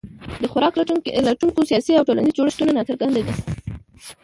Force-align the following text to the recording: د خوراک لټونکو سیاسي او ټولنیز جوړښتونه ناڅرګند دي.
د 0.41 0.43
خوراک 0.51 0.73
لټونکو 1.31 1.67
سیاسي 1.69 1.91
او 1.95 2.05
ټولنیز 2.07 2.33
جوړښتونه 2.37 2.71
ناڅرګند 2.77 3.13
دي. 3.15 3.25